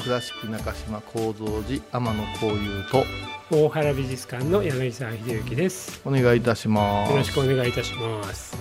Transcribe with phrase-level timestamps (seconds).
[0.00, 2.54] 倉敷中島幸三寺天野幸雄
[2.90, 3.04] と
[3.50, 6.00] 大原美術館の柳沢秀幸です。
[6.06, 8.56] お願いいたしますよろしくお願いいたします。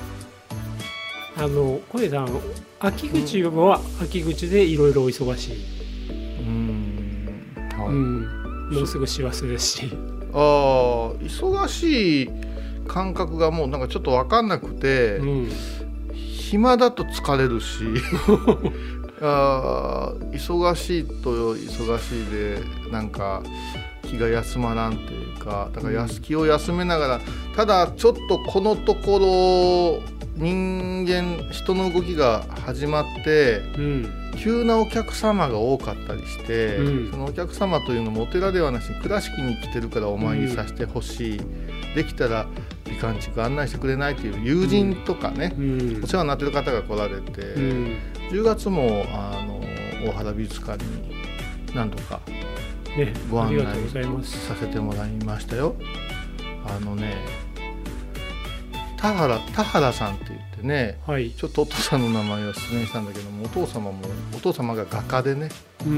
[1.37, 2.29] あの小出さん、
[2.81, 5.55] 秋口は秋口でいろいろお忙しい。
[6.09, 7.45] うーん
[7.77, 9.89] はい、うん、もうすぐ師走ですし。
[10.33, 12.29] ああ忙しい
[12.85, 15.51] 感覚がもうなんかちょっと分かんなくて、うん、
[16.49, 17.83] 暇だと疲れるし
[19.21, 23.43] あー忙しいと忙しいでなんか
[24.01, 27.21] 気が休まらんというかだからやす気を休めながら
[27.55, 37.11] ただちょっとこのところ人間人の動きが始まってうん、急なお客様が多かったりして、うん。
[37.11, 41.41] そのお客様というのもお寺ではなしに倉敷に来てるからお参りさせてほしい、
[41.93, 42.47] できたら
[42.89, 46.01] 美観地区案内してくれないという友人とかね、うん。
[46.03, 47.97] お、世話になってる方が来られて、うん、
[48.31, 49.61] 10月もあの
[50.05, 51.13] 大原美術館に
[51.73, 52.19] 何度か
[52.97, 53.65] ね、ご案内。
[54.23, 55.75] させてもらいましたよ。
[56.65, 57.15] あのね
[58.97, 63.99] 田原田原さんって言ってねはい、ちょっとお父さんの名前を失念したんだけどもお父様も
[64.35, 65.49] お父様が画家でね
[65.85, 65.89] う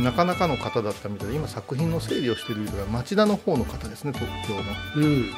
[0.00, 4.54] ん、なかなかの方だったみたいで今作品の整理をしている人が町田の方の方ですね東京
[5.00, 5.06] の。
[5.08, 5.30] うん、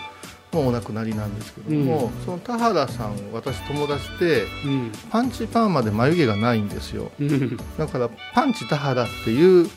[0.57, 7.13] もうお亡くなりなんですけども、その田原さん私友達でうん、パンチパーマで眉毛がないんですよ。
[7.21, 9.69] うん、だからパンチ田原っていう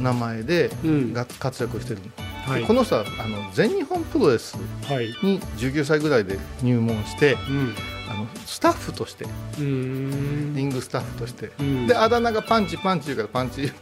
[0.00, 2.00] 名前でうん、が活躍してる。
[2.48, 4.56] の、はい、この人はあの全日本プロレス
[4.88, 7.74] はい、に19歳ぐらいで入門してうん、
[8.10, 9.24] あのスタッフとして
[9.56, 11.52] リングスタッフとして。
[11.60, 13.72] うん、であだ名がパンチパンチ言うからパンチ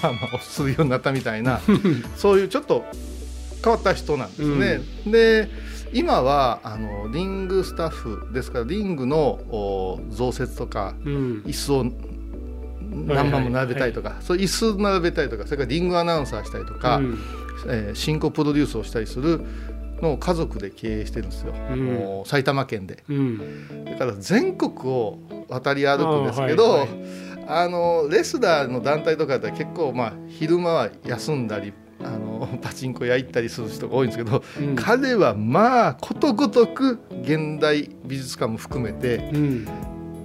[0.00, 1.60] パーマをするようになったみたいな
[2.16, 2.86] そういうちょっと
[3.62, 4.80] 変わった人なんですね。
[5.06, 5.48] で
[5.92, 9.16] 今はあのリングスタッフですからリングの
[9.50, 11.84] お増設とかうん、椅子を
[13.06, 17.18] 何番も並べたりとか、そういう椅子並べたりとかそれからリングアナウンサーしたりとか、うん。
[17.68, 19.42] えー進行プロデュースをしたりする
[20.00, 22.22] のを家族で経営してるんですよ、うん。
[22.24, 23.04] 埼玉県で。
[23.08, 25.18] うん、だから全国を
[25.48, 31.89] 渡り歩くんですけどあ、あはいはいのレスラーの団体とかだったら結構まあ昼間は休んだりあ
[32.46, 34.76] の パチンコ屋行ったりする人が多いんですけど、うん。
[34.76, 39.66] 彼はまあことごとく現代美術館も含めてうん、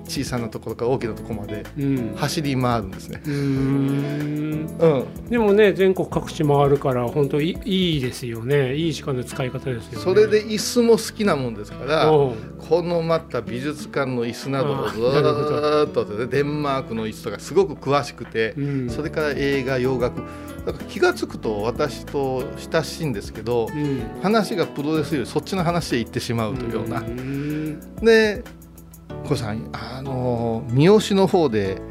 [0.07, 3.21] 小さなところから大きなところまでうん、走り回るんですね。
[3.25, 4.45] うーん。
[4.77, 4.87] う
[5.27, 8.75] ん、でもね全国各地回るから本当いいいですよね。
[8.75, 9.97] いい時間の使い方ですよね。
[9.99, 12.35] それで椅子も好きなもんですからこ
[12.81, 14.97] のまた美術館の椅子などをず
[15.89, 18.89] っとねデンマークの椅子とかすごく詳しくて、うん。
[18.89, 20.21] それから映画洋楽
[20.65, 24.21] だから気が付くと私と親しいんですけど、うん。
[24.21, 27.01] 話がプロレスよりそっちの話へ行ってしまうというような。
[27.01, 27.79] ん。
[28.01, 28.43] で
[29.25, 31.81] 小さんあの三好の方で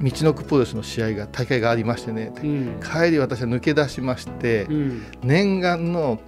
[0.00, 2.80] 道のくプロレスの試合が大会がありましてね、うん。
[2.80, 5.02] 帰り私は抜け出しまして、うん。
[5.22, 6.18] 念願の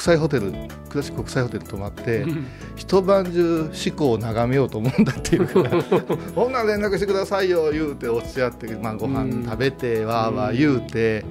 [0.00, 0.54] 国際ホテル
[0.88, 2.46] 倉敷国際ホテル泊まって、うん。
[2.74, 5.82] 一晩中四股を眺めようと思うんだっていうから
[6.34, 11.24] 「ほんなら連絡してくださいよ」言うておっしゃって、まあ、ご飯食べて、わーわー言うて。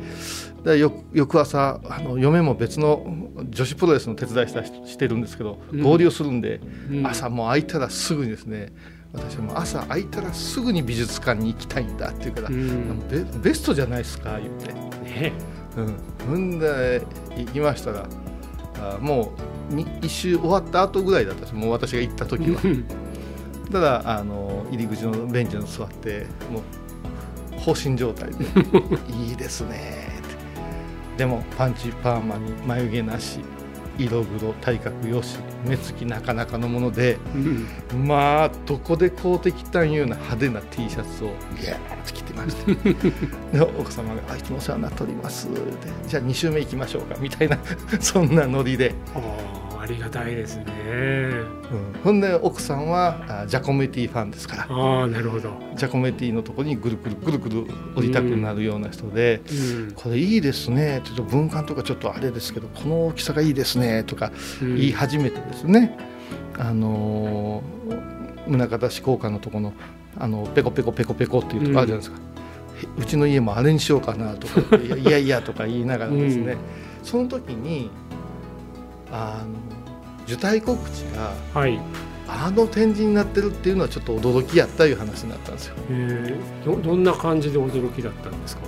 [0.64, 3.08] でよ翌朝あの嫁も別の
[3.50, 5.82] 女子プロレスの手伝いしたししてるんですけど、うん。
[5.82, 6.62] 合流するんで、
[6.92, 7.08] うん。
[7.08, 8.72] 朝もう空いたらすぐにですね
[9.14, 13.00] 私はもう朝空いたらすぐに美術館に行きたいんだって言うから、うん。
[13.10, 14.74] ベベストじゃないですか言って。
[15.04, 15.34] ね。
[15.78, 15.96] うん、
[16.28, 17.02] ほんで
[17.38, 18.29] 行きましたらあ
[19.02, 19.34] も
[19.72, 22.62] うに一周終わった後ぐらいだったんですもう私が行った時は。
[22.64, 22.86] うん。
[23.72, 28.46] ただあの入り口のベンチに座ってもう放心状態で
[29.14, 31.18] 「いいですね」って。
[31.18, 33.40] でもパンチパーマに眉毛なし
[34.00, 38.08] 色黒体格よし目つきなかなかのものでうん。
[38.08, 41.28] まあどこで買うてきたんいうような派手な T シャツを
[41.60, 42.74] ギャーッと着てまして。
[43.54, 45.60] で奥様が「あいつもお世話になっております」で
[46.08, 47.58] 「じゃあ2週目行きましょうか」みたいな
[48.00, 48.94] そんなノリで、
[49.90, 50.66] りがたいですね。
[51.72, 52.02] うん。
[52.04, 54.68] ほんで奥さんはあジャコメティファンですから。
[54.70, 57.66] ああなるほど、ジャコメティのとこにぐるぐるぐるぐる
[57.96, 59.42] 降りたくなるような人で。
[59.52, 59.92] うん。
[59.96, 61.02] これいいですね。
[61.04, 64.04] ちょっと文館とかちょっとあれですけどこの大きさがいいですね。
[64.04, 64.32] とか
[64.62, 64.76] うん。
[64.76, 65.98] 言い始めてですね、
[66.58, 68.00] あのー
[68.50, 69.74] 宗像志向館のとこの
[70.18, 72.18] あのペコペコペコペコっていうとこあるじゃないですか、
[72.98, 76.58] うちの家もあれにしようかなとかいやいやとか言いながらですね、うん。
[77.04, 77.92] その時に
[79.12, 79.79] あの
[80.30, 81.80] 受胎告知がはい、
[82.28, 85.76] あの展示になってるっていうのはちょっと驚きやったいう話になったんですよ。
[85.90, 88.62] えー、どどんな感じで驚きだったんですか？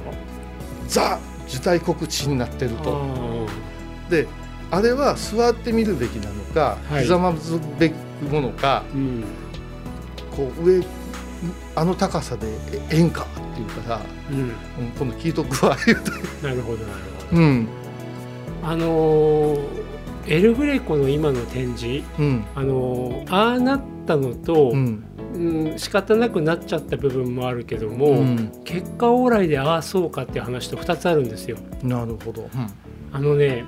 [0.87, 2.99] ザ受胎告知になってると。
[4.07, 4.27] あで
[4.71, 7.03] あれは座ってみるべきなのか、はい。
[7.03, 7.93] ひざまずべき
[8.31, 9.23] ものかーうん。
[10.35, 10.83] こう上
[11.75, 14.37] あの高さでえええんかっていうから、うん。
[14.39, 14.51] うん、
[14.97, 16.09] 今度聞いとくわ言うて、
[16.41, 17.41] なるほどなるほど。
[17.41, 17.67] うん。
[18.63, 19.80] あのー
[20.27, 22.45] エルグレコの今の展示うん。
[22.55, 25.03] あのーああなったのと、うん。
[25.33, 28.51] うん、仕方なくなっちゃった部分もあるけども、うん。
[28.63, 31.57] 結果往来でああそうかっていう話と2つあるんですよ。
[31.83, 32.49] なるほど、
[33.11, 33.63] あのね、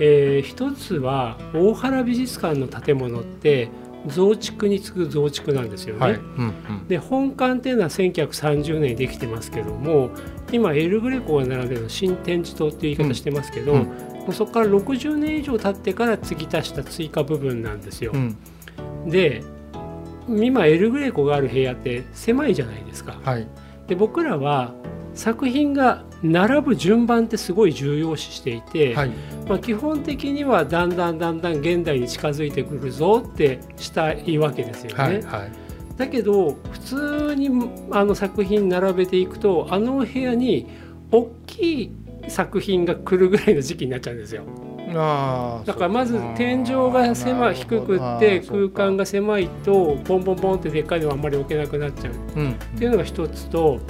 [0.00, 3.68] えー一つは大原美術館の建物って
[4.08, 6.00] 増築に次ぐ増築なんですよね。
[6.00, 6.52] はい、うん
[6.88, 10.10] で本館っていうのは1930年にできてますけども
[10.50, 18.12] 今エルグレコが並んでるの新展示棟っていう言い方してますけど、うんうんもうそこから60年以上経ってから継ぎ足した追加部分なんですよ。
[18.14, 18.36] うん
[19.06, 19.42] で
[20.28, 23.18] 今エルグレコがある部屋って狭いじゃないですか。
[23.24, 23.46] はい
[23.88, 24.72] で僕らは
[25.14, 29.10] 作品が並ぶ順番ってすごい重要視していて、はい
[29.48, 35.02] まあ、基本的にはだんだんだんだん現代に近づいてくるぞってしたいわけですよね。
[35.02, 35.52] はいはい
[35.96, 37.50] だけど普通に
[37.90, 40.66] あの作品並べていくとあの部屋に
[41.10, 41.92] 大きい
[42.28, 44.42] 作品が来るぐらいの時期になっちゃうんですよ。
[44.94, 52.14] あーだからまず天井が狭い低くって空間が狭いとポンポンポンってでっかいのはあんまり置けなくなっちゃう。
[52.36, 52.50] うん。
[52.50, 53.80] っていうのが一つと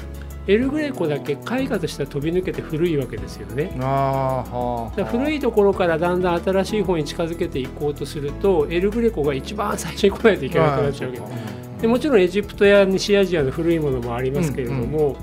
[0.47, 3.73] エルグレコだけ絵画としては飛び抜けて古いわけですよね。
[3.81, 11.21] あ古いところからだんだん新しい方に近づけていこうとするとエルグレコが一番最初に来ないといけなくなっちゃうわけ。
[11.21, 11.83] です。
[11.83, 15.17] でもちろんエジプトや西アジアの古いものもありますけれども、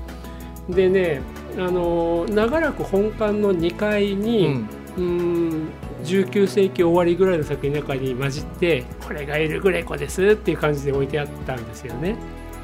[0.68, 1.22] でね
[1.60, 4.68] あの長らく本館の2階うに、ん。
[4.96, 5.68] うーん
[6.02, 12.16] 19世紀終わりぐらいの作品の中に混じってこれがエルグレコですっていう感じで置いてあったんですよね。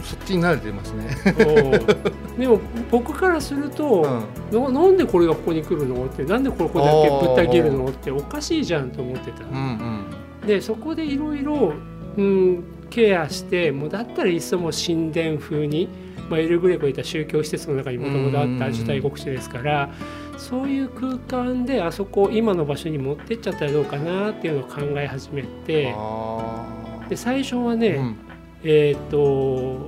[0.02, 1.16] そっちに慣れてますね、
[2.36, 2.60] おでも
[2.90, 4.72] 僕からすると、うん。
[4.72, 6.06] ななんでこれがここに来るの？
[6.06, 7.88] ってなんでこれこれだけぶった切るの？
[7.88, 9.44] っておかしいじゃんと思ってた。
[9.44, 10.04] うん。
[10.46, 11.74] でそこでいろいろ
[12.16, 12.64] うん
[12.96, 15.88] ケアしてもうだったらいっそもう神殿風に、
[16.30, 19.90] まあ、エルグレコいった宗教施設の中にもともとあった受胎国地ですから
[20.38, 28.16] そういう空間であそこを今の場所に持ってっちゃったらどうかなっていうのを考え始めてあで最初はね、ーうん。
[28.64, 29.86] えっ、と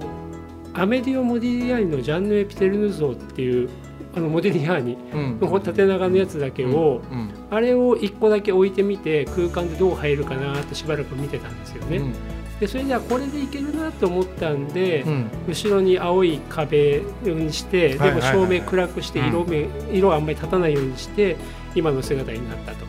[0.75, 3.69] アメディオ・モディリアーニのジャンヌ・エピテルヌ像っていう
[4.15, 5.41] あのモディリアーニうん。
[5.41, 7.31] の縦長のやつだけを、うん。
[7.51, 12.03] あれを1個だけ置いてみて空間でどう入るかなってしばらく見てたんですよね。
[12.59, 15.31] うんでそれではこれでいけるなと思ったんで、うん。
[15.47, 21.37] 後ろに青い壁にしてでも照明暗くして色目、色あんまり立たないようにして
[21.75, 22.85] 今の姿になったと。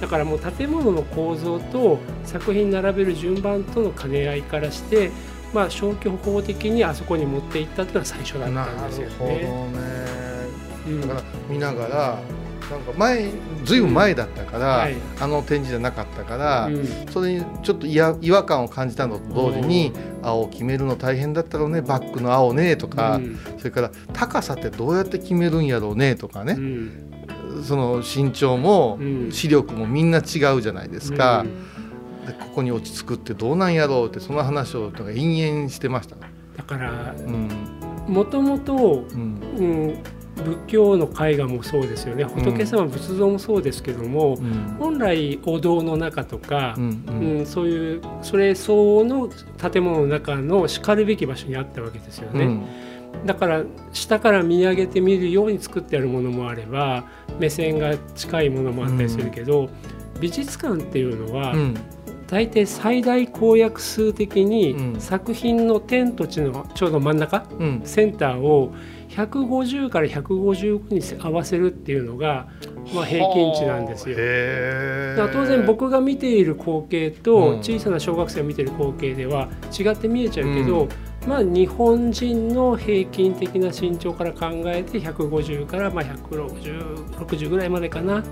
[0.00, 5.10] だからもう建物の構造と作品並べる順番との兼ね合いからして、
[5.54, 9.38] まあ、消去法的にあそこに持っていったっていうのは最初だなったんですよるほどね。
[9.38, 9.46] ね。
[10.86, 11.00] うん。
[11.02, 12.18] だから見ながら
[12.70, 13.30] なんか前
[13.64, 14.96] ずいぶん前だったから、はい。
[15.20, 16.86] あの展示じゃなかったから、うん。
[17.10, 19.92] それにちょっといや違和感を感じたのと同時に
[20.22, 23.38] 青を決めるの大変だったろうねバックの青ねとか、うん。
[23.58, 27.64] それから高さってどうやって決めるんやろうねとかね、うん。
[27.64, 29.32] その身長もうん。
[29.32, 31.40] 視力もみんな違うじゃないですか。
[31.40, 32.26] う、ん。
[32.26, 36.16] でここに落ち着くってどうなんやろうってその話をとか延々してました。
[36.56, 37.48] だからうん。
[38.08, 39.40] もともとうん。
[39.58, 39.98] うん
[40.42, 42.24] 仏教の絵画もそうですよね。
[42.24, 44.76] 仏様仏像もそうですけども、うん。
[44.78, 47.46] 本来お堂の中とかう、んうん。
[47.46, 49.28] そういうそれ相応の
[49.70, 52.48] 建物の中のしかるべき場所にあったわけですよね、う
[53.24, 53.26] ん。
[53.26, 57.04] だから下から見上げて見るように作ってあるものもあれば
[57.38, 59.70] 目線が近いものもあったりするけど、
[60.20, 61.74] 美術館っていうのは、うん。
[62.28, 65.00] 大体最大公約数的にうん。
[65.00, 67.82] 作品の天と地のちょうど真ん中うん。
[67.84, 68.72] センターを
[69.12, 72.48] 150から155に合わせるっていうのが、
[72.94, 74.16] まあ、平均値なんですよ。
[75.32, 77.14] 当然僕が見ている光景うん。
[77.16, 80.88] と小さな小学生が見ている光景では違って見えちゃうけど、
[81.26, 88.24] まあ日本人の平均的な身長から考えて150からまあ16060ぐらいまでかな。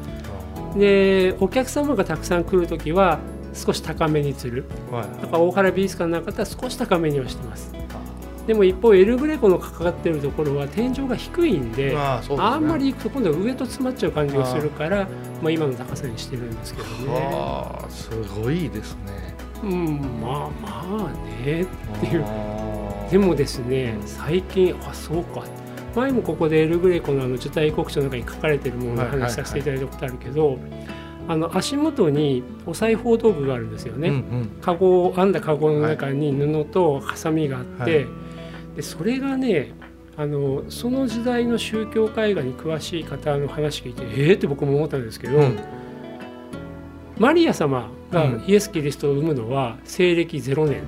[0.76, 3.18] でお客様がたくさん来る時は
[3.52, 4.64] 少し高めにする。
[4.90, 7.72] はいだから大原美術館の中では少し高めにはしてます
[8.46, 12.36] でも一方エルグレコのかかってるところは天井が低いんでまあですね。
[12.40, 15.08] あんまり行くと今度は上と詰まっちゃう感じがするから
[15.42, 17.14] まあ、今の高さにしてるんですけどね。
[17.14, 19.34] はあすごいですね。
[19.62, 21.66] うんまあまあねっ
[22.00, 22.24] ていう。
[23.10, 25.44] でもですね最近あそうか。
[25.94, 30.58] 前もここでエルグレコのあの受胎国書の中に書かれてるもののはいはいはい話させていただいたことあるけど、
[31.26, 34.08] あの足元にお裁縫道具があるんですよね。
[34.08, 34.58] うんうん。
[34.60, 38.06] カゴを編んだカゴの中に布とハサミがあって、はい
[38.76, 39.72] でそれがね
[40.16, 45.58] あのその時代の宗教絵画に詳しい方の話聞いてええって僕も思ったんですけど、うん。
[47.18, 48.44] マリア様がうん。
[48.46, 50.82] イエス・キリストを産むのは西暦0年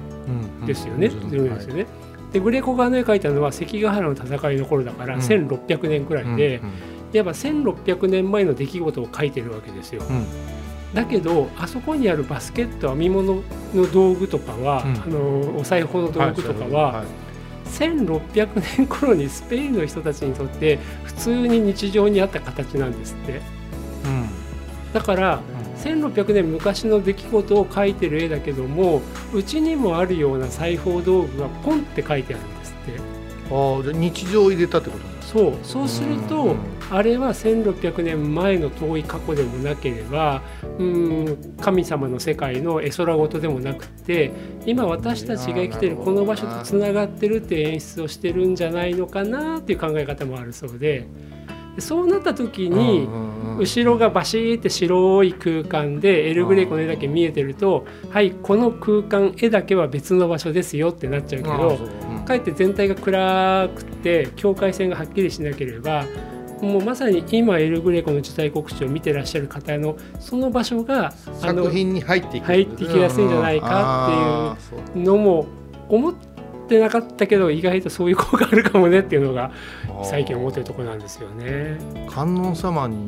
[0.60, 0.66] うん。
[0.66, 1.30] ですよね、うん。
[1.30, 1.86] 0年ですよね。
[2.32, 5.20] でグレコがね書いたのは関ヶ原の戦いの頃だから、うん。
[5.22, 6.70] 1600年くらいで、うん。
[7.14, 10.02] いわば1600年前の出来事を書いてるわけですよ。
[10.08, 10.26] うん。
[10.92, 13.42] だけどあそこにあるバスケット編み物
[13.74, 15.02] の道具とかは、うん。
[15.02, 17.04] あのお裁縫の道具とかは、
[17.72, 23.40] 1600年頃にスペインの人たちにとって普通に日常にあった形なんですって。
[24.04, 24.28] うん。
[24.92, 25.40] だから
[25.82, 29.00] 1600年昔の出来事を描いてる絵だけども
[29.32, 33.00] うちにもあるような裁縫道具がポンって書いてあるんですって。
[33.50, 35.54] ああ日常を入れたってことそう。
[35.62, 36.56] そうすると、うん
[36.92, 40.42] あれは1600年前の遠い過去でもなければ
[40.78, 44.30] うん神様の世界の絵空事でもなくて
[44.66, 51.06] 今私たちが生きてるこの場所とつながってるって演出をしてるんじゃないのかなっていう考え方もあるそうで。
[51.74, 53.08] でそうなった時に、
[53.58, 61.78] 後ろがバシーって白い空間でエルグレコの絵だけ見えてるとはいこの空間絵だけは別の場所ですよってなっちゃうけど
[62.22, 66.04] かえって全体が暗くて境界線がはっきりしなければ
[66.60, 71.12] もうまさに今エルグレコの受胎告知を見てらっしゃる方のその場所が
[71.42, 72.44] あの作品に入っていく。
[72.44, 75.46] 入っていきやすいんじゃないかっていうのも
[75.88, 76.14] 思っ
[76.68, 79.50] てなかったけど意外とそういう効果あるかもねっていうのが
[80.04, 81.78] 最近思ってるところなんですよね。
[82.08, 83.06] 観音様に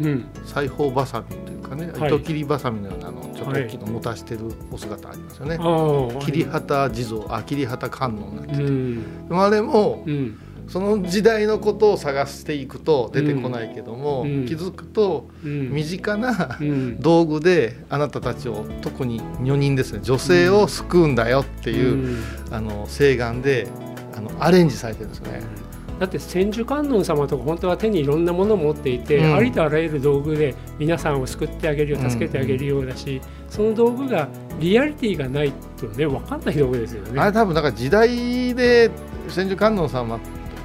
[0.00, 2.14] うん、裁縫ばさみというかね、はい。
[2.14, 6.24] 糸切りばさみのようなあのちょっと大きいの持たしてるお姿ありますよね、ああ。
[6.24, 8.70] 切り旗地蔵あ切り旗観音なんて、う。
[8.70, 9.28] ん。
[9.28, 10.38] でもあれもうん。
[10.66, 14.46] その時代のことを探していくと出てこないけども、うん。
[14.46, 15.70] 気づくとうん。
[15.70, 17.00] 身近なうん。
[17.00, 22.54] 道具であなたたちを特に女人ですね女性を救うんだよっていう、うん。
[22.54, 23.68] あの請願で
[24.16, 25.42] あのアレンジされてるんですよね。
[25.98, 37.20] だって千手観音様とか本当は手にいろんなものを持っていて、うんありとあらゆる道具で皆さんを救ってあげるようん助けてあげるようだし、その道具がリアリティがないとね分かんない道具ですよね。
[37.20, 38.90] あれ多分なんか時代で
[39.28, 40.18] 千手観音様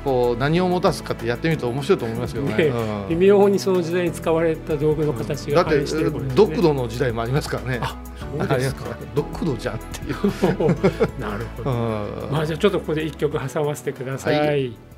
[0.04, 2.58] こう何を持たすかってやってみると面白いと思いますけどね。
[2.58, 6.36] ねうん微妙にその時代に使われた道具の形がだって反映してることですね。
[6.36, 7.80] ドクドの時代もありますからね。
[7.82, 8.86] あそうですか。
[9.14, 10.16] ドクドじゃんっていう。
[11.20, 11.72] なるほど。
[11.72, 14.40] うんまあじゃあちょっとここで一曲挟ませてください。
[14.40, 14.89] はい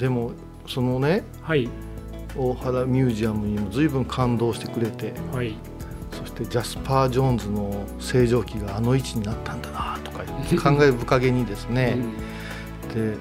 [0.00, 0.32] でも
[0.66, 1.68] そのねはい。
[2.36, 5.54] 大原ミュージアムにも随分感動してくれてはい。
[6.12, 11.98] そしてジャスパー・ジョーンズの正常期があの位置になったんだなとか言って感慨深げにですね、
[12.94, 13.16] で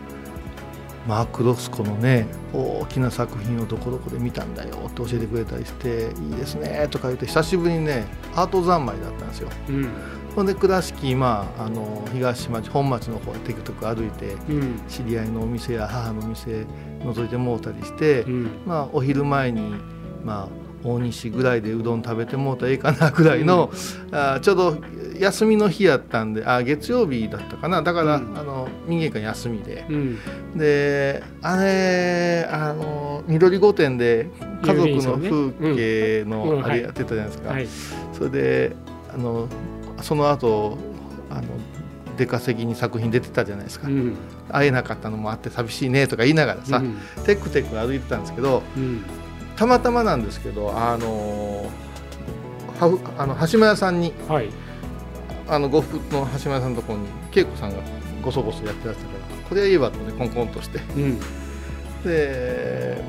[1.08, 8.06] マーク・ロスコのね大きな作品をどこどこで見たんだよって教えてくれたりしていいですねとか言って久しぶりにね
[8.36, 9.50] アート三昧だったんですよ。
[9.70, 9.90] うん
[10.36, 14.82] ほんで倉敷、まあ、あの東町本町の方へテクテク歩いてうん。
[14.88, 16.66] 知り合いのお店や母の店
[17.04, 18.50] 覗いてもうたりして、うん。
[18.66, 19.74] まあ、お昼前に、
[20.24, 23.70] まあ、大西ぐらいでうどん食べてもうたらええかなぐらいの、
[24.12, 24.78] あちょうど
[25.20, 27.82] 休みの日やったんであ月曜日だったかな。
[27.82, 28.38] だから、うん。
[28.38, 29.86] あの民芸館休みで。
[29.90, 30.18] うん。
[30.56, 34.30] であれあの緑御殿で
[34.64, 37.68] 家族の風景のあれやってたじゃないですか、はい。
[38.14, 38.76] それで
[39.14, 39.50] あの
[40.04, 40.78] その後
[41.30, 41.48] あの
[42.18, 44.16] 出稼ぎに作品出てたじゃないですか、うん。
[44.50, 46.98] 会えなかったのもあって寂しいねとか言いながらさ、うん。
[47.26, 49.04] テクテク歩いてたんですけどうん。
[49.56, 51.72] たまたまなんですけどあの
[52.80, 54.50] はあの橋間屋さんにはい。
[55.48, 57.78] あの呉服の橋間屋さんのところに恵子さんが
[58.22, 60.80] ごそごそやってらっしゃったからこれは言えばとねコンコンとして。
[60.96, 61.20] うん。
[62.04, 63.04] で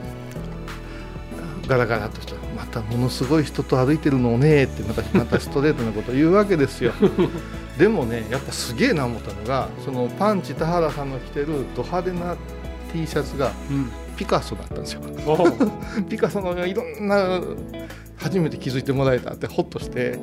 [1.66, 6.92] ガラガラとしてまたものすごい人と歩いてるのをねってまたまたストレートなことを言うわけですよ。
[7.78, 12.36] でもねやっぱすげえな思ったのがそのパンチ田原さんの着てるド派手な
[12.92, 13.90] T シャツがうん。
[14.16, 15.00] ピカソだったんですよ。
[15.26, 15.50] お
[16.04, 17.40] ピカソのいろんな
[18.18, 20.18] 初めて気づいてもらえたってホッとして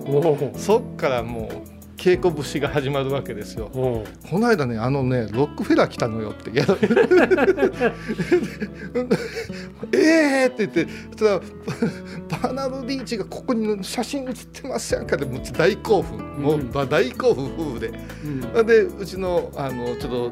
[0.55, 3.71] そっからもう稽古節が始まるわけですよ。
[3.73, 6.57] おこの間ねあのねロックフェラー来たのよって。
[6.57, 6.63] や
[9.91, 16.17] えーって言ってそしたらバーナード・リーチがここに写真写ってますやんかでもう大興奮。
[16.39, 17.91] もう大興奮夫婦で。
[18.23, 18.67] うん。
[18.67, 20.31] でうちのあのちょっ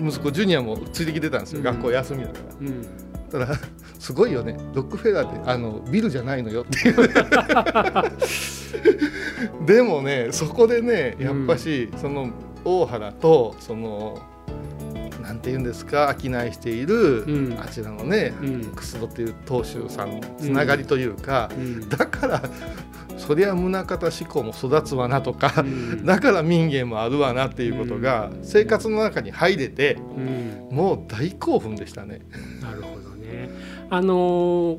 [0.00, 1.64] 息子ジュニアもついてきてたんですよ、うん。
[1.64, 2.56] 学校休みだから。
[2.58, 2.86] うん。
[3.30, 3.58] たら
[4.02, 4.56] すごいよね。
[4.74, 6.62] ロックフェラーってあのビルじゃないのよ。
[6.62, 7.08] っていう
[9.64, 12.30] でもねそこでねやっぱし、その
[12.64, 14.20] 大原とその
[15.22, 17.60] なんて言うんですか商いしている、うん。
[17.60, 18.72] あちらのねうん。
[18.74, 21.88] 楠戸っていう当主さんつながりというか、うん。
[21.88, 22.42] だから
[23.16, 26.02] そりゃ宗像志向も育つわなとか、うん。
[26.04, 30.76] だから民芸もあるわなっていうことが生活の中に入れてうん。
[30.76, 32.22] もう大興奮でしたね。
[32.60, 33.48] なるほどね。
[33.92, 34.78] あの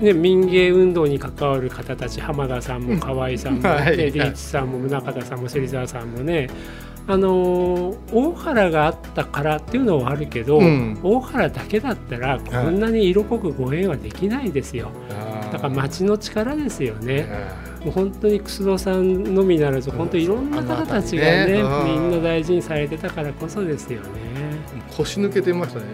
[0.00, 3.96] ね、民芸運動に関わる方たち浜田さんも河合さんも、ね はい。
[3.96, 6.48] リーチさんも宗像さんも芹沢さんもね
[7.06, 10.98] あのー大原があったからっていうのはあるけど、うん。
[11.02, 14.92] 大原だけだったらこんなに色濃くご縁はできないですよ。
[15.52, 17.26] だから町の力ですよね。
[17.84, 21.60] もう本当に楠戸さんのみならず本当いろんな方たちがねね。
[21.60, 21.84] うん。
[21.84, 24.06] みんな大事にされてたからこそですよね。
[24.96, 25.84] 腰抜けてましたね。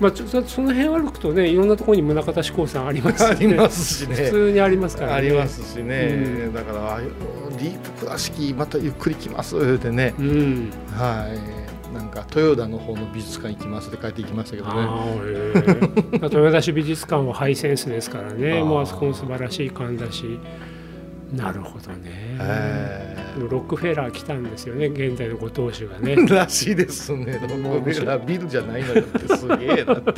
[0.00, 3.46] まあ、ちょそその辺歩くとねいろんなところに宗像志功さんありますしね。
[3.48, 4.14] ありますしね。
[4.14, 5.14] 普通にありますからね。
[5.16, 6.54] ありますしね、うん。
[6.54, 10.70] だからディープ倉敷またゆっくり来ますってね、うん。
[10.92, 11.28] は
[11.92, 11.94] い。
[11.94, 14.88] なんか豊田の方の美術館行きますって帰ってきましたけどね。
[16.12, 18.62] え 豊田市美術館はハイセンスですからね。
[18.62, 20.38] もうあそこも素晴らしい館だし。
[21.34, 22.36] なるほどね。
[22.40, 26.14] えでもロックフェラー来たんですよね現在のご当主がね。
[26.14, 27.38] ー らしいですね。
[27.40, 30.12] ロックフェラービルじゃないのよってすげえなって。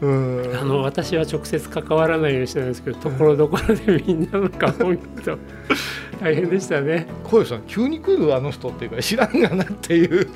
[0.00, 0.56] うん。
[0.60, 5.38] あの私は直接関わらないようにしてたんですけどところどころでみんなの顔を見ると
[6.20, 7.06] 大変でしたね。
[7.24, 10.28] 小吉さん急に来るあの人っていうか知らんがなっていう、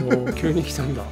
[0.00, 1.02] もう急に来たんだ。
[1.02, 1.06] う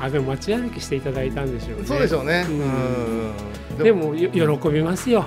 [0.00, 1.82] あでも街歩きしていただいたんでしょうね。
[1.82, 3.78] ん、そうでしょうね、うん。
[3.78, 3.84] うん。
[3.84, 5.26] でもよ喜びますよ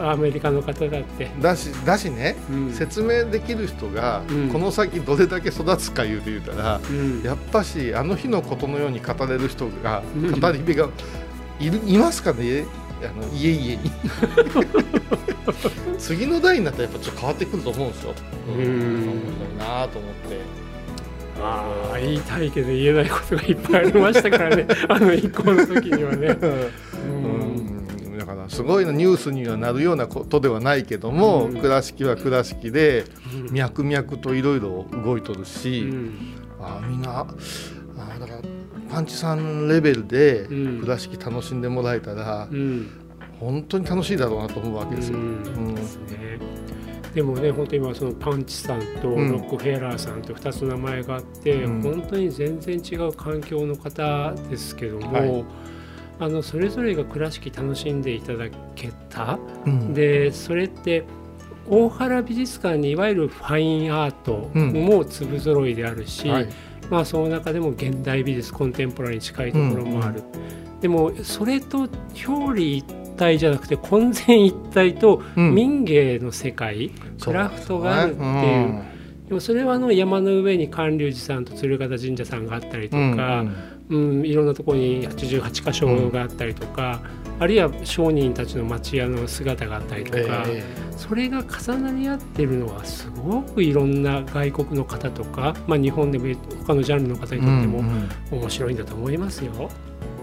[0.00, 2.72] アメリカの方だって、だしだしね、うん。
[2.72, 4.48] 説明できる人がうん。
[4.48, 7.22] この先どれだけ育つか言うて言うたら、うん。
[7.22, 10.40] やっぱしあの日のことのように語れる人が、うん。
[10.40, 10.88] 語り部が
[11.60, 12.64] いるいますかね？
[13.02, 13.90] あの家々に。
[15.98, 18.14] 次の代になったらやっぱちょっと変わってくると思うんですよ、
[18.48, 18.54] うん。
[18.54, 18.74] 面白い
[19.58, 20.40] なと思って。
[21.40, 24.66] ああ言いたいけど言えないことがいっぱいありましたからね。
[24.88, 26.36] あの一行の時にはね。
[26.40, 26.50] うん。
[26.50, 26.60] うん
[27.31, 27.31] だ
[28.36, 31.56] からすごいのニュースにはなるようなことではないけども、うん。
[31.60, 33.04] 倉敷は倉敷で
[33.48, 36.14] うん脈々といろいろ動いとるし、うん。
[36.60, 37.26] あみんなあ
[38.18, 38.40] だから
[38.90, 40.80] パンチさんレベルでうん。
[40.80, 42.90] 倉敷楽しんでもらえたら、うん。
[43.40, 45.18] 本当に楽しいだろうなと思うわけですよ。
[45.18, 45.28] ううん。
[45.70, 45.74] ん
[47.14, 49.36] でもね本当に今そのパンチさんとロうん。
[49.36, 51.82] ックフェラーさんと2つ名前があって、うん。
[51.82, 55.44] 本当に全然違う環境の方ですけども、はい
[56.24, 59.38] あのそれぞれが倉敷楽しんでいただけた？
[59.66, 59.92] うん。
[59.92, 61.04] でそれって
[61.68, 66.48] 大原美術館にいわゆるファインアートも粒揃いであるし、はい。
[66.90, 70.22] まあ、その中でも現代美術コンテンポラリーに近いところもある、
[70.80, 71.88] でもそれと
[72.26, 72.84] 表裏一
[73.16, 75.54] 体じゃなくて混然一体とうん。
[75.54, 78.82] 民芸の世界、クラフトがあるっていう。
[79.28, 83.46] でもそれはあの山の上に観龍寺さんと鶴形神社さんがあったりとうんか、
[83.90, 87.00] うんいろんなところに88箇所があったりとか、
[87.38, 90.62] あるいは商人たちの町屋の姿があったりとか、え
[90.96, 99.70] それが重なり合ってるのはすごくいろんな外国の方とか、まあ、日本でも他のジャンルの方にとってもうん面白いんだと思いますよ。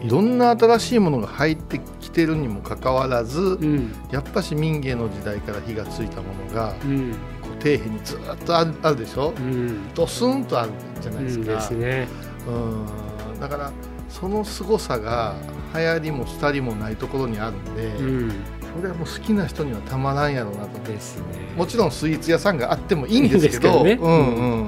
[0.01, 3.93] いろんな新しいものが入ってきてるにもかかわらず、うん。
[4.11, 7.11] やっぱし民芸の時代から火がついたものがうん。
[7.41, 9.33] こう底辺にずっとあるでしょ？
[9.37, 9.93] うん。
[9.93, 12.07] ドスンとあるじゃないですか、うんですね。
[12.47, 12.85] うん
[13.39, 13.71] だから
[14.09, 15.35] その凄さが
[15.73, 18.31] 流行りも廃りもないところにあるんで、うん。
[18.75, 20.79] それはもう好きな人にはたまらんやろうなと。
[20.91, 21.25] ですね。
[21.55, 23.93] もちろんスイーツ屋さんがあってもいいんですけどね。
[23.93, 24.67] うんうん、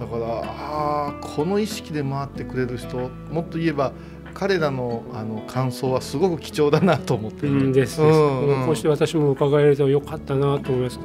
[0.00, 3.92] だからあーこの意識で回ってくれる人もっと言えば
[4.34, 8.66] 彼らのあの感想はすごく貴重だなと思って、うんですうんうん。
[8.66, 10.98] こうして私も伺えるとよかったなと思います。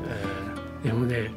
[0.83, 1.31] でもね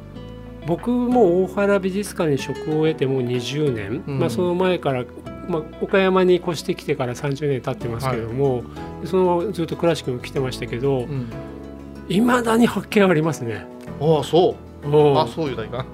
[0.65, 4.19] 僕も大原美術館に職を得てもう20年、うん。
[4.19, 5.05] まあ、その前から、
[5.47, 8.63] まあ、岡山に越してきてから30年経ってますけども、
[9.05, 11.29] そのままずっと倉敷も来てましたけどうん。
[12.09, 13.65] いま、未だに発見ありますね。
[13.99, 14.87] ああそう。
[14.87, 14.89] う。
[14.89, 15.85] んあそういうだいか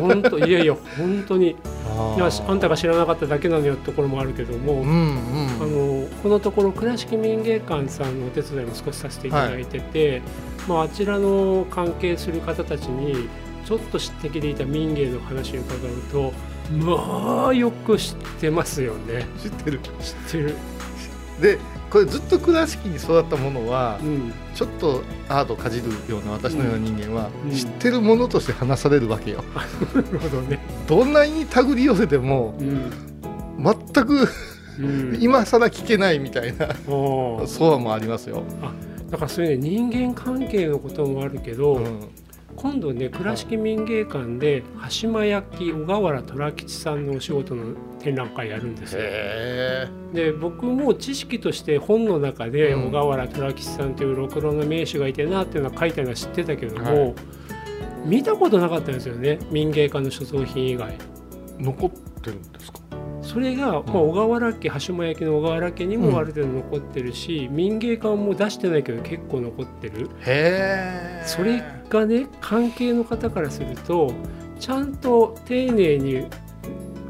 [0.00, 1.56] 本当いやいや本当に。
[1.88, 5.18] あいやあんたが知らなかっただけなのよってところもあるけども、うん
[5.60, 6.02] あうん。
[6.02, 10.22] のこのところ倉敷民芸館さんのお手伝いも少しさせていただいてて、
[10.68, 13.28] まあ、あちらの関係する方たちに
[13.64, 15.78] ちょっと知ってきていた民芸の話を伺う
[16.10, 16.32] と
[16.70, 19.26] まあよく知ってますよね。
[19.42, 19.80] 知ってる。
[19.80, 20.54] 知ってる、
[21.40, 21.58] で
[21.90, 27.50] これずっと倉敷に育ったものはうん、ちょっとアートをかじるような私のような人間はうん。
[27.50, 29.42] 知ってるものとして話されるわけよ。
[29.94, 32.90] なるほどね、どんなに手繰り寄せてもうん
[33.58, 34.28] 全く
[34.78, 38.44] うん、今更聞けないみたいなそうもありますよ、
[39.10, 42.08] だからそういうね人間関係のこともあるけど、うん
[42.60, 49.00] 今度ね倉敷民芸館で羽島焼小河原虎吉さんのお仕事の展覧会やるんですよ。
[49.02, 57.14] へで僕も知識として本の中でうん小河原虎吉さんというろくろの名手がいてなっていうのは書いてあるのは知ってたけども、はい
[58.06, 60.94] 見たことなかったんですよね民芸館の所蔵品以外。
[60.94, 61.90] え残っ
[62.22, 62.78] てるんですか？
[63.38, 70.10] それが、まあ、小河原家羽島焼きの小河原家にもある程度残ってるし、民芸館も出してないけど結構残ってる。
[70.26, 74.12] へえそれがね関係の方からすると
[74.58, 76.26] ちゃんと丁寧に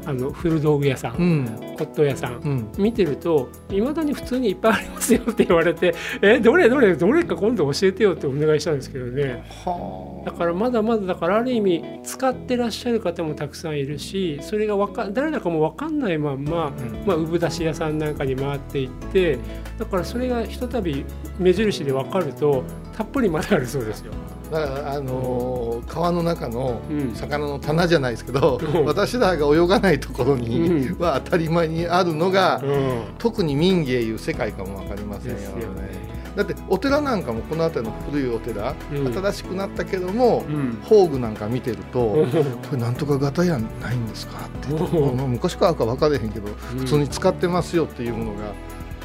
[0.05, 1.45] あの古道具屋さん、うん。
[1.77, 2.71] 骨董屋さんうん。
[2.77, 9.43] 見てるといまだに普通にいっぱいありますよって言われて「えどれどれどれか今度教えてよ」ってお願いしたんですけどね。
[9.65, 17.05] はだからまだまだだからある意味使ってらっしゃる方もたくさんいるしそれがわか誰だかも分かんないまんま、うん。
[17.05, 19.37] まあ、産出し屋さんなんかに回っていって
[19.77, 21.05] だからそれがひとたび
[21.37, 22.63] 目印で分かると
[22.95, 24.11] たっぷりまだあるそうですよ。
[24.51, 27.15] だからあのー川の中のうん。
[27.15, 28.85] 魚の棚じゃないですけど、うん。
[28.85, 30.99] 私らが泳がないところにうん。
[30.99, 33.03] は当たり前にあるのが、うん。
[33.17, 35.63] 特に民芸いう世界かもわかりませんよね。
[35.63, 36.09] よね。
[36.35, 39.13] だってお寺なんかもこの辺りの古いお寺、うん。
[39.13, 40.77] 新しくなったけども、うん。
[40.83, 42.29] 宝具なんか見てると、うん。
[42.29, 42.37] こ
[42.73, 44.69] れなんとか型やないんですかって。
[44.69, 48.53] 昔からか分かれへんけど普通に使ってますよっていうものが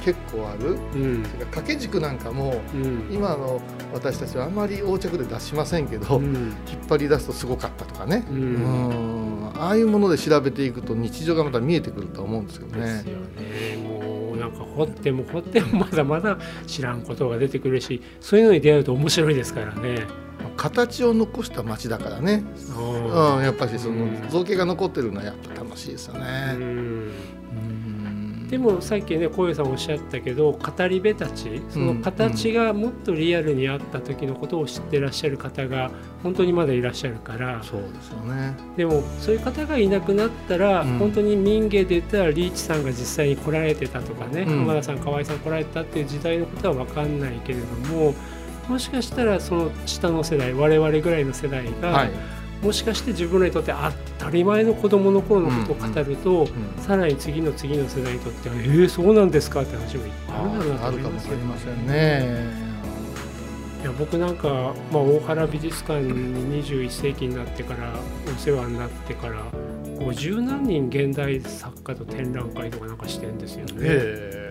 [0.04, 1.24] 結構ある、うん。
[1.24, 3.08] それから掛け軸なんかもうん。
[3.10, 3.60] 今の
[3.92, 6.24] 私たちはあんまり横着で出しませんけど、うん。
[6.26, 9.50] 引っ張り出すとすごかったとかね、ううん。
[9.50, 12.80] んああいうもので調べていくと日常がまた見えてくると思うんですよね。
[12.80, 13.88] ですよね。
[13.88, 20.06] もうなんか掘っても掘ってもまだまだ知らんことが出てくるしそういうのに出会うと面白いですからね。
[20.56, 22.44] 形を残した街だからね、
[22.76, 26.52] うんうん、やっぱりそのうん造形が残ってるのはやっぱ楽しいですようね。
[26.52, 26.56] ん。
[26.56, 27.10] うん
[28.48, 35.90] でもさっきね小遊さんおっしゃったけど語り部たちその形がもっとリアルにあった時のことを知ってらっしゃる方が
[36.22, 37.62] 本当にまだいらっしゃるから。
[37.62, 38.54] そうですよね。
[38.76, 40.98] でもそういう方がいなくなったら、うん。
[40.98, 44.58] 本当に民芸で言ったらリーチさんが実際に来られてたとかね、うん。
[44.60, 48.14] 浜田さん河合さん来られてたっていう時代のことは分かんないけれども
[48.68, 52.10] もしかしたらその下の世代我々ぐらいの世代が、はい。
[52.62, 53.92] もしかして自分らにとって当
[54.24, 56.48] たり前の子供の頃のことを語ると、うん
[56.82, 62.74] さらに次の次の世代にとってはえー、そうなんですかって話もいっぱいあるんだなと思いますね。
[63.82, 67.94] いや僕なんか、まあ、大原美術館に21世紀になってから
[68.26, 69.42] お世話になってから
[69.98, 74.44] 50何人現代作家と展覧会とかなんかしてるんですよね。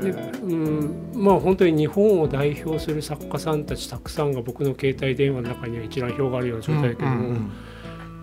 [0.00, 0.10] で
[0.42, 7.36] うんまあ本当に日本を代表する作家さんたちたくさんが僕の携帯電話の中には一覧表があるような状態だけども、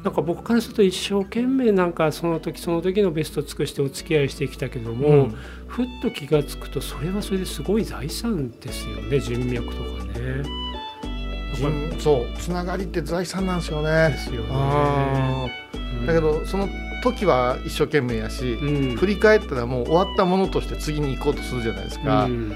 [0.03, 5.35] なんか僕からすると一生懸命なんかその時その時のベストを尽くしてお付き合いしてきたけども、うん。
[5.67, 10.43] ふっと気が付くとそれはそれですごい財産ですよね人脈とかね。
[11.99, 14.09] そうつながりって財産なんですよね。
[14.09, 14.47] ですよね。
[14.51, 16.05] あー。
[16.05, 16.69] だけどその
[17.03, 18.95] 時は一生懸命やし、うん。
[18.95, 22.53] 振り返ったらもう終わったものとして次に行こうとするじゃないですか、うん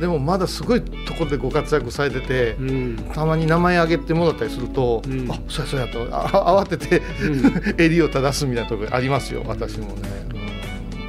[0.00, 2.96] でもまだすごいところでご活躍されてて、うん。
[3.14, 5.30] たまに名前挙げてもらったりすると、うん。
[5.30, 7.78] あそうやそうやとあ慌ててうん。
[7.80, 10.08] 襟を正すみたいなところありますよ私もね、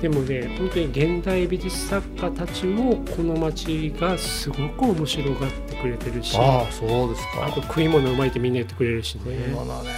[0.02, 7.48] でもね本当に現代美術作家たちもこの街がすごく面白がってくれてるしああそうですか。
[7.48, 9.22] あと食い物うまいってみんな言ってくれるしね。
[9.26, 9.90] 食い物ね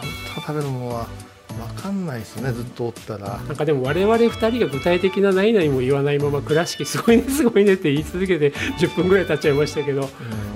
[0.00, 1.08] 本当食べるものは
[1.54, 3.40] 分かんないですねずっとおったら。
[3.46, 10.08] なんかでも我々2人が具体的な何々も言わないまま倉敷すごいねすごいねって言い続けて10分ぐらい経っちゃいましたけど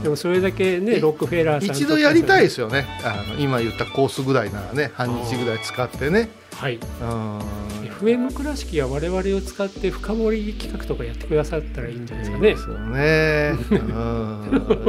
[0.02, 2.86] でもそれだけねえロックフェラーさん一度やりたいですよね。
[3.04, 6.76] あの今言ったコースぐらいならね半日ぐらい使ってね、はい。
[6.76, 7.67] うん
[8.00, 12.56] FM 倉敷は我々を使って深掘り企画とかやってくださったらいいんじゃないですかね。
[12.56, 13.52] そうね。
[13.70, 13.74] う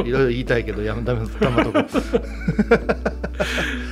[0.02, 0.06] ん。
[0.06, 1.78] いろいろ言いたいけどやめためたまとこ。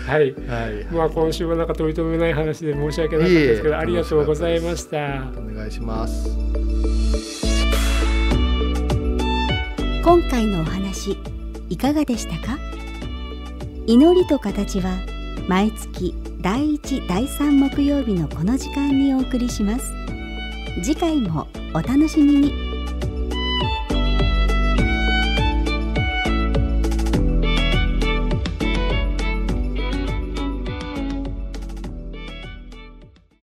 [0.06, 0.34] はい。
[0.34, 0.86] はい。
[0.92, 4.96] まあ今週はなんか取り留めない話で申し訳なかったですけど、ありがとうございました。
[5.36, 6.28] お願いします。
[10.04, 11.16] 今回のお話
[11.68, 12.58] いかがでしたか？
[13.86, 14.90] 祈りと形は
[15.48, 19.92] 毎月第1第3木曜日のこの時間にお送りします。
[20.84, 22.67] 次回もお楽しみに。